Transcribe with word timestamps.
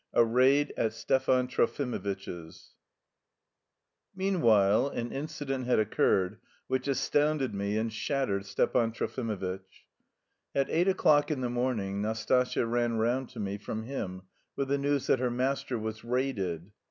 A 0.15 0.25
RAID 0.25 0.73
AT 0.77 0.93
STEPAN 0.93 1.45
TROFIMOVITCH'S 1.45 2.73
Meanwhile 4.15 4.87
an 4.87 5.11
incident 5.11 5.67
had 5.67 5.77
occurred 5.77 6.39
which 6.65 6.87
astounded 6.87 7.53
me 7.53 7.77
and 7.77 7.93
shattered 7.93 8.47
Stepan 8.47 8.93
Trofimovitch. 8.93 9.85
At 10.55 10.71
eight 10.71 10.87
o'clock 10.87 11.29
in 11.29 11.41
the 11.41 11.51
morning 11.51 12.01
Nastasya 12.01 12.65
ran 12.65 12.97
round 12.97 13.29
to 13.29 13.39
me 13.39 13.59
from 13.59 13.83
him 13.83 14.23
with 14.55 14.69
the 14.69 14.79
news 14.79 15.05
that 15.05 15.19
her 15.19 15.29
master 15.29 15.77
was 15.77 16.03
"raided." 16.03 16.71